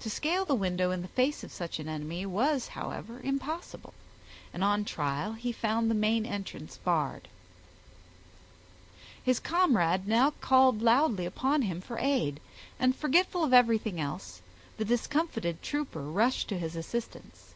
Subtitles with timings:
[0.00, 3.94] To scale the window in the face of such an enemy, was, however, impossible,
[4.52, 7.28] and on trial he found the main entrance barred.
[9.24, 12.40] His comrade now called loudly upon him for aid,
[12.78, 14.42] and forgetful of everything else,
[14.76, 17.54] the discomfited trooper rushed to his assistance.